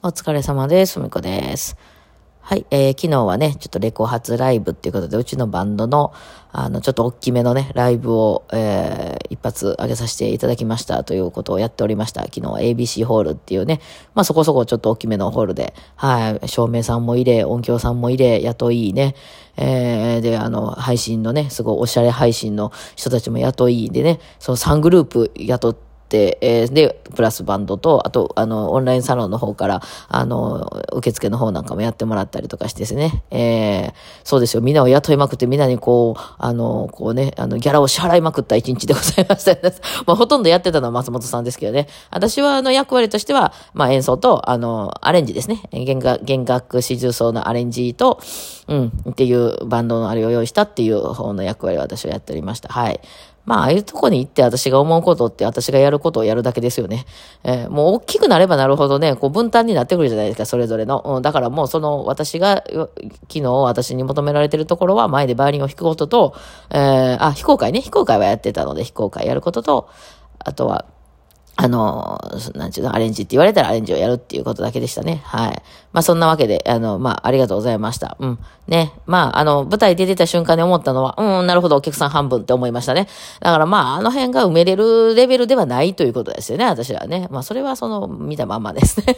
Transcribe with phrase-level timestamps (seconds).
[0.00, 1.00] お疲れ様です。
[1.00, 1.76] ふみこです。
[2.40, 6.12] はい、えー、昨日はね、ちょっとレコ発ライブっていうことで、うちのバンドの、
[6.52, 12.22] あの、ちょっと大きめのね、ライブを、えー、一発上げさせていただきましたということをやっておりました。
[12.22, 13.80] 昨日は ABC ホールっていうね、
[14.14, 19.16] まあそこそこちょっと大きめのホールで、はい、照明さんも入れ、音響さんも入れ、雇いね、
[19.56, 33.92] えー、で、あの、配信のね、すごいおしゃれ配信の人たちも雇いでね、その3グループ雇って、えー、で、プラスバンドと、あと、あの、オンラインサロンの方から、あの、受付の方なんかもやってもらったりとかしてですね、えー、
[34.24, 39.56] そうですよ、みんなを雇いまくって、みんなにこう、あの、こうね、あの、ギャラを支払いまくった一日でございました。
[40.06, 41.88] まあ、ほとんどやってたのは松本さんですけどね。
[42.10, 45.62] 私は、あの、役割としては、まあ、演奏と、あの、アレンジですね。
[45.72, 48.20] 弦楽、弦楽四重奏のアレンジと、
[48.68, 52.68] うん、っていうバンドのあれを用意したっていう方の役割を私はやっておりました。
[52.68, 53.00] はい。
[53.48, 57.06] まあ、ああいうとこに行って私が思うことって私がやることをやるだけですよね。
[57.44, 61.00] えー、もう大きくなればなるほどね、こう分担になってくるじゃないですか、それぞれの。
[61.02, 66.34] うん、だからもうその私が、昨日私に求められてるところは前でバイオリンを弾くことと、
[66.68, 69.88] えー、あ、非公開ね、非公開はやってたので非公開やることと、
[70.40, 70.84] あとは、
[71.60, 72.20] あの、
[72.54, 75.22] なんちゅうの、アレンジって言われたらアレンジをやるっていうことだけでしたね。
[75.24, 75.62] はい。
[75.92, 78.16] まあそんなわけで、あの、まあありがとうございました。
[78.20, 78.38] うん。
[78.68, 78.92] ね。
[79.06, 83.08] まああの、舞台出てた瞬間に思ったのは、うん、なるほど、お客さん半分って思いましたね。
[83.40, 87.26] だからまああの辺が埋めれるレベルではないということですよね、私はね。
[87.32, 89.16] まあそれはその、見たまんまですね。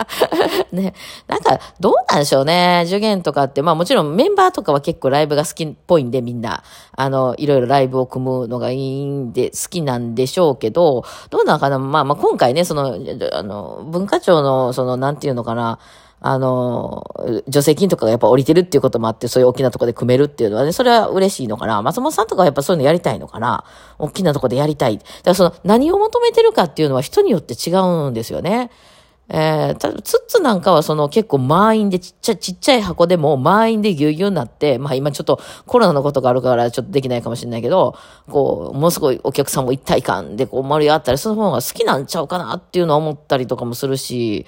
[0.72, 0.94] ね。
[1.28, 2.84] なんか、どうなんでしょうね。
[2.86, 6.62] 受験とかって、まあもちろんメンバーとかは結構ライブが好きっぽいんで、みんな。
[6.96, 12.98] あの、いろいろライブを組むのがいいんで、好きなんでしょうけど、どうなのかなまあまあ今回ね、その、
[13.32, 15.78] あの、文化庁の、その、なんていうのかな、
[16.26, 17.04] あの、
[17.50, 21.82] 助成金とかがやっぱ降りてるっていうこともあって、そういう大きなところで組めるっていうのはね、それは嬉しいのかな。
[21.82, 23.64] 松本さんとかはやっぱそういうのやりたいのかな。
[23.98, 24.96] 大きなところでやりたい。
[24.96, 28.70] だからその、何を求めてるかっていうのは人によって違うんですよね。
[29.28, 37.96] えー、たツッツなんかはその結構満員でちっちゃい、ちっちゃい箱でも満員でぎゅうぎゅうになって、まあ今ちょっとコロナのことがあるからちょっとできないかもしれないけど、
[38.28, 44.46] こう、ものすごいお客さんも一体感でこう盛り上がったり、その方が好きなんちゃうかなっていうのは思ったりとかもするし、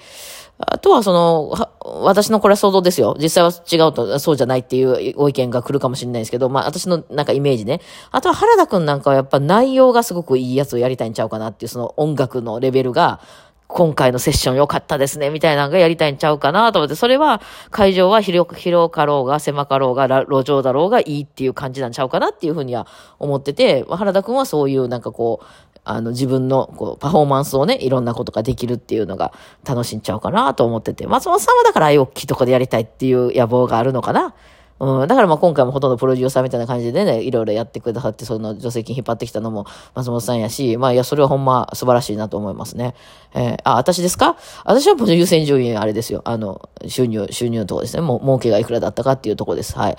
[0.59, 1.69] あとはその、
[2.03, 3.15] 私のこれは想像ですよ。
[3.19, 7.79] 実際は違うと、そうじゃないっていうご意見が来るかもしれないですけど、まあ私のなんかイメージね。
[8.11, 13.19] あとは原田くんなんかはやっぱ内容がすごくいいやつをやりたいんちゃうかなっていう、その音楽のレベルが、
[13.67, 22.87] 今回のセッション良かったですね、みたいなのがやりたいんちゃうかなと思って、それは会場は広広かろうが狭かろうが路上だろうがいいっていう感じなんちゃうかなっていうふうには
[23.19, 25.45] 思ってて、原田くんはそういうなんかこう、
[25.83, 29.33] あの自分のこうパフォーマンスをね、いろんなことができるっていうのが
[29.65, 34.33] 楽しんちゃうかなと思ってて、松本さんはだからああいう大きいとこでやりたいっていう野望があるのかな。
[34.79, 39.65] うん、だからまあ今回もほとんどプロデューサーみたいな感じでね、いろいろやってくださって、その助成金引っ張ってきたのも
[39.95, 42.93] 松本さんやし、まあいや、それはほんま素晴らしいなと思いますね。
[43.33, 44.37] えー、あ、私ですか？
[44.65, 46.21] 私はもう優先順位あれですよ。
[46.25, 48.01] あの、収入、収入のとこですね。
[48.01, 49.77] もう、儲けがいくらだったかっていうとこです。
[49.77, 49.97] はい。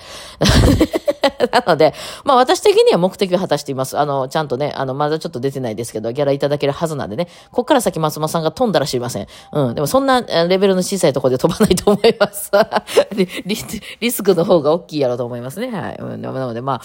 [1.51, 1.93] なので、
[2.23, 3.97] まあ私的には目的を果たしています。
[3.97, 9.27] あの、ちゃんとね、あの、まだちょっと出てないですけど、ギャラいただけるはずなんでね、こっから先松本さんが飛んだら知りません。
[9.51, 9.75] うん。
[9.75, 12.51] でもそんなレベルの小さいところで飛ばないと思います。
[13.45, 13.57] リ
[13.99, 15.69] リスクの方が大きいやろうと思いますね。
[15.69, 15.97] はい。
[15.99, 16.81] うん、なので、ま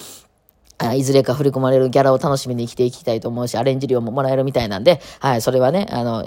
[0.79, 6.25] あ、いずれか振り込まれるギャラを楽しみに生きていきたいと思うし、アレンジ料ももらえるみたいなんで、はい、それはね、あの、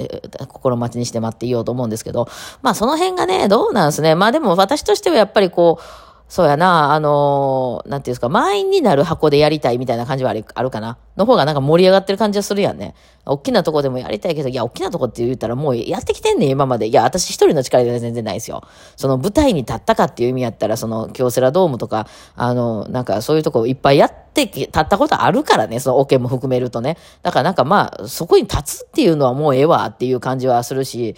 [0.47, 2.27] 心待ちにして待っていようと思うんですけど、
[2.61, 4.15] まあその辺がね、どうなんですね。
[4.15, 10.97] まあでも私としてはやっぱりこう、そうやな、あのー、なんていうんですか、満員になる箱でやりたいみたいな感じはあるあるかな。
[11.15, 12.95] の方がなんか盛り上がってる感じはするやんね。
[13.25, 16.87] 大きなとこでもやりたいけど、いや、大きなとこって言ったらもうやってきてんねん、今まで。
[16.87, 18.61] いや、私一人の力では全然ないですよ。
[18.97, 26.97] その舞台に立ったかっていう意味やったら、その、京セラドームとか、あの、なんかそういうとこいっぱいやってき立ったことあるからね、そのオ、ケも含めるとね。
[27.23, 31.15] だからなんかまあ、そこに立つっていうのはもうええわっていう感じはするし、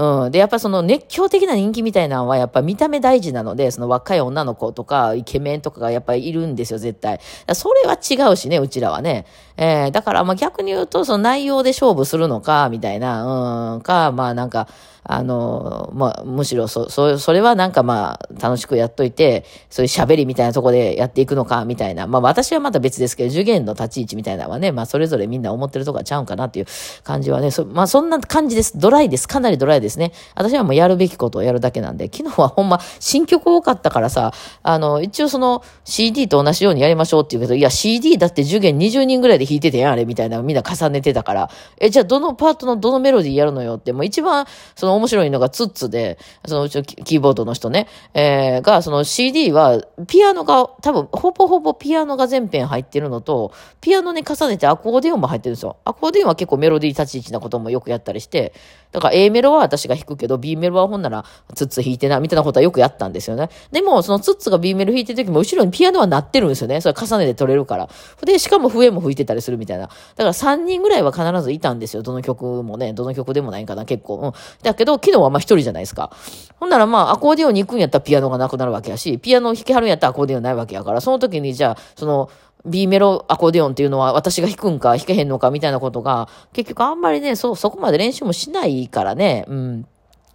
[0.00, 0.30] うん。
[0.30, 7.20] で、やっぱその熱狂的な人気みたいなのはやっぱ見た目大事なので、その若い女の子とかイケメンとかがやっぱりいるんですよ、絶対。
[7.52, 9.26] それは違うしね、うちらはね。
[9.58, 14.68] えー、だからまあ逆に言うと、その内容で勝負するのか、みたいな、うん、か、まあなんか、
[15.02, 22.06] あの、まあ、むしろそ、そ、それはなんかまあ、楽しくやっといて、そういう喋りみたいなとこでやっていくのか、みたいな。
[22.06, 26.66] まあ、私はまた別ですけど、受験の立ち位置みたいなのはね、まあ、それぞれみんな思ってるとこはちゃうんかなっていう
[27.02, 28.78] 感じはね、そまあ、そんな感じです。
[28.78, 29.26] ドライです。
[29.26, 30.12] かなりドライですですね。
[30.34, 34.32] 私はもうやるべきことをやるだけなんで、昨日はほんま、新曲多かったからさ、
[34.62, 44.46] あの、一応その、CD と同じようにやりましょうって言うけど、いや、CD だって受験20人ぐらいで弾いててやん、あれ、みたいな、みんな重ねてたから、え、じゃあどのパートのどのメロディーやるのよって、もう一番、
[44.76, 55.76] その面白いのがツッツで、そのうちのキーボードの人ね、えー、が、その CD は、ピアノが、多分、ほぼほぼピアノが全編入ってるのと、ピアノに重ねてアコーディオンも入ってるんですよ。
[55.84, 58.52] アコーディオンは結構メロディー立ち位置なこともよくやったりして、
[58.92, 61.24] だから A メロは私が弾くけど、B メロはほんなら、
[61.54, 63.48] ツッツ弾いてな、みたいなことはよくやったんですよね。
[63.70, 66.80] でも、そのツッツが B メロ弾いてる時も、後ろにピアノは鳴ってるんですよね。
[66.80, 67.88] それ重ねて取れるから。
[68.24, 69.84] で、しかも笛も吹いてたりするみたいな。
[69.84, 72.02] だから3人ぐらいは必ずいたんですよ。
[72.02, 74.16] どの曲もね、どの曲でもないかな、結構。
[74.16, 74.32] うん。
[74.62, 76.10] だけど、昨日はまあ一人じゃないですか。
[76.58, 82.30] ほんならまあ、アコーディオンに行くんやったらピアノがなくなるわけやし、ピアノを弾きはるんやったらアコーディオンないわけやから、その時にじゃあ、その、
[82.66, 89.86] B メロアコーディオンっていうのは私が弾くんか弾けへんのかみたいなことが、結局あんまりね、そ、そこまで練習もしないからね、うん。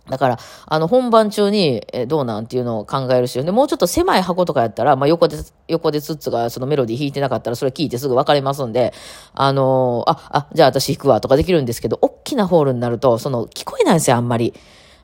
[0.10, 5.38] だから、あの、本番中に、えどうなんっていうのを考えるし、で、もうちょっと狭い箱とかやったら、まあ、横で、
[5.68, 8.94] 横でツッツがそのメロディー弾いてなかったら、それ聞いてすぐ分かりますんで、
[9.34, 14.54] あのー、あ、あ、じゃあ私弾くわとかできるんですけど、大きなホールになると、その、聞こえないんですよ、あんまり。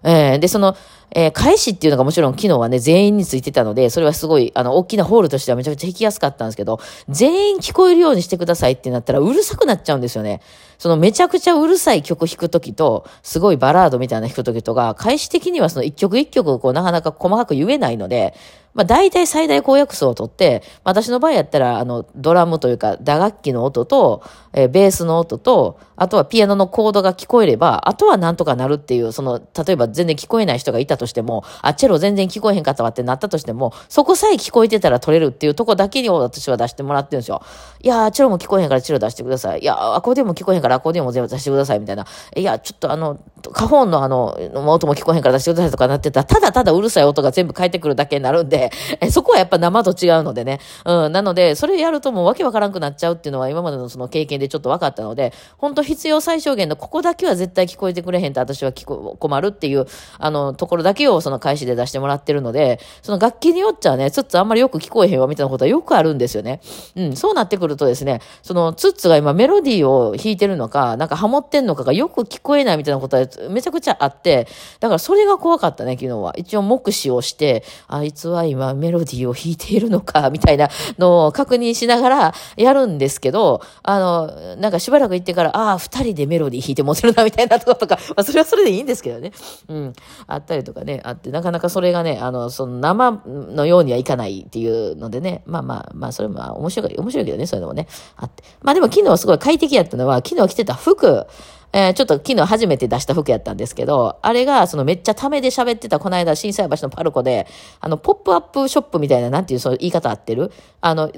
[0.03, 0.75] えー、で、その、
[1.13, 6.79] えー、返しっていうのがもちろん昨日はね、全員についてたので、それはすごい、あの、大きなホールとしてはめちゃくちゃ弾きやすかったんですけど、
[7.09, 10.41] 全員聞こえるようにしてくださいってなったら、うるさくなっちゃうんですよね。
[10.81, 18.33] そのめちゃくちゃうるさい曲弾くときと、すごいバラードみたいな弾くときとか、返し的にはその一曲一曲こうなかなか細かく言えないので、
[18.73, 24.23] まあ大体最大公約数を取って、私の場合やったら、あの、ドラムというか打楽器の音と、
[24.53, 37.41] えー、ベースの音と、あとはピアノのコードが聞こえれば、あとはなんとかなるっていう、その、例えば全然聞こえない人がいたとしても、あ、チェロ全然聞こえへんかったわってなったとしても、そこさえ聞こえてたら取れるっていうとこだけに私は出してもらってるんですよ。
[37.81, 39.61] いやー、チェロも聞こえへんからチェロ出してください。
[39.61, 42.05] いや、アコーディオも聞こえへんからアコーディオも全部出してくださいみたいな。
[42.35, 43.19] いや、ちょっとあの、
[43.51, 50.59] カホンのあの、音も聞こえへんから出してくださいとかなってたら、ただただうるさい音が全部返ってくるだけになるんで、えそこはやっぱ生と違うのでね。
[50.85, 59.85] うん、なので、それやるともうわけわからんくなっちゃうっていうのは今までのその経験でちょっと分かったので、本当必要最小限のここだけは絶対聞こえてくれへんと私は聞こ困るっていう、
[60.19, 66.59] あの、ところだけだけをその開始で出してもらってるので、その楽器によっちゃね、ツッツあんまりよく聞こえへんわみたいなことはよくあるんですよね。
[66.95, 74.47] うん、そうなってくるとですね、そのツッツが今メロディーを弾いてるのか、なんかハモってんのかがよく聞こえないみたいなことはめちゃくちゃあって、
[74.81, 76.33] だからそれが怖かったね、昨日は。
[76.35, 89.31] 一応目視をして、あいつは今メロディーを弾いているのか、 みたいなのを確認しながらやるんですけど、あの、なんかしばらく行ってから、ああ、二人でメロディー弾いて持てるな、みたいなとことか、まあそれはそれでいいんですけどね。
[89.69, 89.93] うん。
[90.27, 97.87] あったりとかね、あって、なかなかそれがね、あの、その生のようにはいかないっていうのでね、まあまあ、まあそれも面白い、面白いけどね、そういうのもね、
[98.17, 98.43] あって。
[98.61, 101.25] まあでも昨日はすごい快適やったのは、昨日着てた服、
[101.73, 107.47] えー、ちょっと昨日初めて出した服やったんですけど、あれが、そのめっちゃためで喋ってた、この間、震災橋のパルコで、
[107.79, 110.51] あの、ポップアップショップみたいな、なんていう、そういう言い方合ってる？
[110.81, 111.09] あの、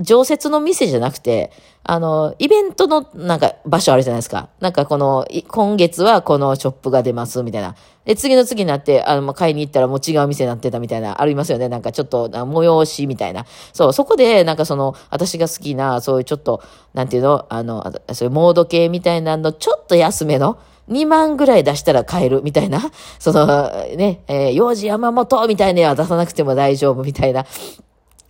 [0.00, 1.50] 常設の店じゃなくて、
[1.82, 4.48] あの、イベントのなんか場所あるじゃないですか。
[4.60, 7.74] なんかこの、今月はこのショップが出ます、みたいな。
[8.08, 11.68] で、次の次になって、あの、買いに行ったらもう違う店になってたみたいな、ありますよね。
[11.68, 13.44] なんかちょっと、催しみたいな。
[13.74, 16.62] そう、そこで、なんかその、私が好きな、そういうちょっと、
[16.94, 17.84] なんていうの、あの、
[18.14, 20.58] そういうモード系みたいなの、ちょっと安めの、
[20.88, 22.80] 2万ぐらい出したら買えるみたいな、
[23.18, 27.44] そのね、えー、幼児山本みたいなのは出さなくても大丈夫みたいな、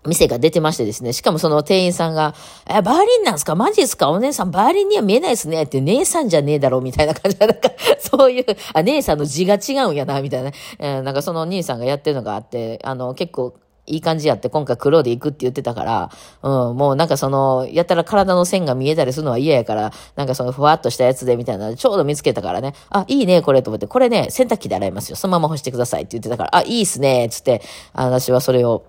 [0.09, 1.13] 店が出てましてですね。
[1.13, 2.35] しかもその店員さんが、
[2.69, 3.55] え、バーリンなんすか？
[3.55, 4.11] マジですか？
[4.11, 7.71] お姉さんバーリンには見えないですねって、姉さんじゃねえだろみたいな感じで、なんか、
[8.01, 13.55] そういう、あ、姉さんの字が違うんやな、みたいな、えー、なんかその兄さんがやってるのがあって、あの、結構、
[13.91, 16.11] いい感じやって今回黒で行くって言ってたから、
[16.43, 25.17] うん、もうなんかその、やったら体の線が見えたりするのは嫌やから、なんかそのふわっとしたやつでみたいな、ちょうど見つけたからね、あ、いいね、これと思って、これね、洗濯機で洗いますよ。
[25.17, 27.63] そのまま干してくださいって言ってたから、あ、いいっすね、つって、
[27.95, 28.85] 私はそれを、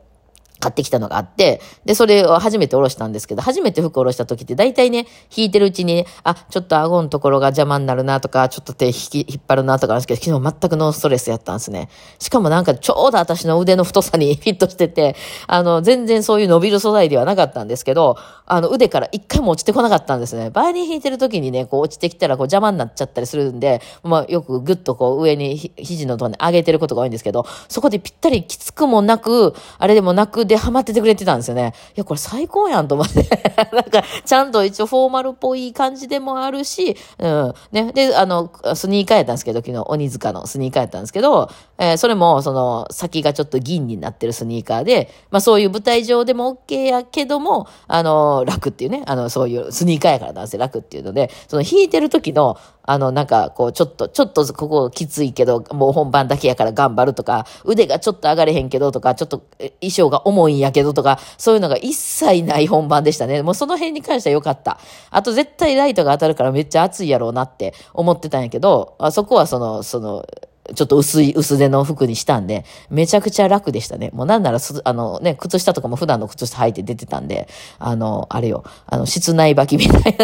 [0.59, 11.89] 買ってきたのがあって、で、それを初めておろしたんですけど、初めて服おろした時って大体ね、弾いてるうちに、ね、あ、ちょっと顎のところが邪魔になるなとか、ちょっと手引き、引っ張るなとかなんですけど、昨日全くノーストレスやったんですね。
[12.19, 15.15] しかもなんかちょうど私の腕の太さに フィットしてて、
[15.47, 20.49] あの、全然そういう伸びる素材ではなかったんですけど、あの、腕から一回も落ちてこなかったんですね。
[20.49, 31.73] バイオリン弾いてる時にね、こう落ちてきたらこう邪魔になっちゃったりするんで、まあよくぐっとこう上に肘のところに上げてることが多いんですけど、そこでぴったりきつくもなく、あれでもなくでハマっててくれてたんですよね。
[31.95, 33.29] いや、これ最高やんと思って。
[33.71, 37.53] なんか、ちゃんと一応フォーマルっぽい感じでもあるし、うん。
[37.71, 37.91] ね。
[37.93, 52.57] で、あの、スニーカーやったんですけど、昨日、鬼塚のスニーカーやったんですけど、えー、それも、その、先がちょっと銀になってるスニーカーで、まあそういう舞台上でも OK やけども、あの、楽っていうね、あの、そういうスニーカーやからなんですよ、楽っていうので、その弾いてる時の、
[52.89, 63.43] あの、なんか、こう、ちょっと、ちょっとここきついけど、もう本番だけやから頑張るとか、腕がちょっと上がれへんけどとか、ちょっと衣装が重いんやけどとか、そういうのが一切ない本番でしたね。
[63.43, 64.79] もうその辺に関しては良かった。
[65.11, 70.25] あと絶対ライトが当たるからめっちゃ暑いやろうなって思ってたんやけど、あそこはその、その、
[70.73, 74.09] ちょっと薄い、薄手の服にしたんで、めちゃくちゃ楽でしたね。
[74.13, 80.17] もうなんならあのね、靴下とかも普段の靴下履いて出てたんで、あの、あれよ、あの、室内履きみたい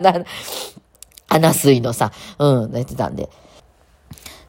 [0.00, 0.24] な、
[1.30, 3.30] 穴水のさ、うん、寝てたんで。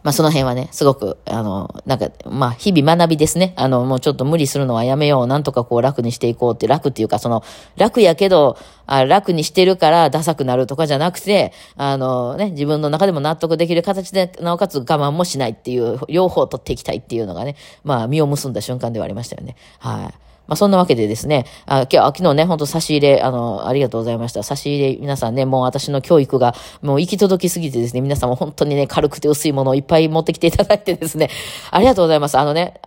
[0.04, 3.54] まあその辺はね、すごく、あの、なんか、まあ日々学びですね。
[3.56, 5.28] あの、もうちょっと無理するのはやめよう。
[5.28, 7.44] なんとかこう楽にしていこうって、楽っていうか、その、
[7.78, 8.58] 楽やけど、
[8.88, 19.56] あ楽にしてるからダサくなるとかじゃなくて、あのね、自分の中でも納得できる形で、なおかつ我慢もしないっていう、両方取っていきたいっていうのがね、まあ実を結んだ瞬間ではありましたよね。
[19.78, 20.31] はい。
[20.52, 24.44] まあ、そんなわけでですね、あ今日、昨日ね、ほんと差し入れ、あの、ありがとうございました。
[24.44, 31.30] 差し入れ、皆さんね、もう私の教育が、もう行き届きすぎてですね、皆さんも本当にね、軽くて薄いものをいっぱい持ってきていただいてですね、
[31.72, 32.38] ありがとうございます。
[32.38, 32.82] あのね、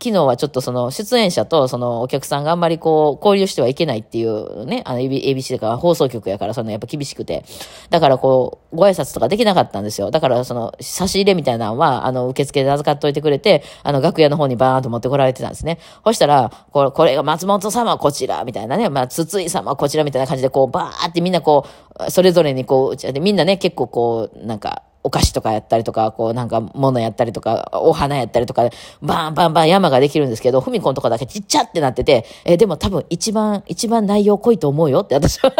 [0.00, 7.44] 昨日はちょっとその出演者とそのお客さんがあんまりこう交流してはいけないっていうね、あの ABC だか放送局やからそのやっぱ厳しくて。
[7.90, 10.12] だからこう、ご挨拶とかできなかったんですよ。
[10.12, 15.80] だからその差し入れみたいなのは、あの受付で預かっといてくれて、あの楽屋の方にバーンと持ってこられてたんですね。
[16.04, 21.66] そしたら、これ、これが松本様こちら、みたいなね、まあ筒井様こちらみたいな感じでこうバーってみんなこ
[22.06, 28.68] う、それぞれにこう、みんなね、結構こう、なんか、お菓子とかやったりとか、こうなんか物やったりとか、お花やったりとか、
[29.00, 35.52] バンバンバン山ができるんですけど、ふみこんとこだけちっちゃってなってて、えでも多分一番、一番内容濃いと思うよって私は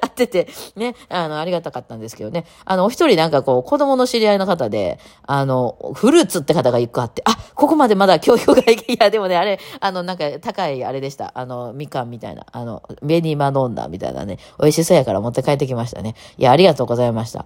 [0.00, 2.44] あってて、ね、あの、ありがたかったんですけどね。
[2.64, 11.32] あの、お一人なんかこう、子供の知り合いの方で、あの、フルーツって方が一個あって、あ、ここまでまだ教育がいいや、でもね、あれ、あの、なんか高いあれでした。
[11.34, 16.14] あの、みかんみたいな、あの、紅マドンナみたいなね、美味しそうやから持って帰ってきましたね。
[16.38, 17.44] いや、ありがとうございました。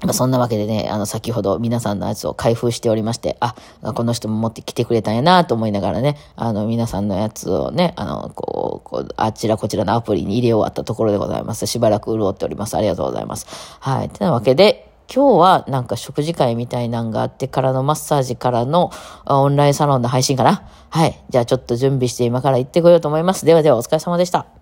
[0.00, 3.54] まあ、そんなわけでね、あの、先ほど皆さんのやつを開封しておりまして、あ、
[3.94, 11.66] この人も持ってきてくれたんやなと思いながらね、あの、皆さんのやつをね、あの、こう、こう、あちらこちらのアプリに入れ終わったところでございます。
[11.66, 12.76] しばらく潤っております。
[12.76, 13.46] ありがとうございます。
[13.80, 14.08] はい。
[14.08, 18.90] てなわけで、今日はなんか食事会みたいなんがあってからのマッサージからの
[19.24, 21.18] オンラインサロンの配信かなはい。
[21.30, 23.46] じゃあちょっと準備して今から行ってこようと思います。
[23.46, 24.57] ではではお疲れ様でした。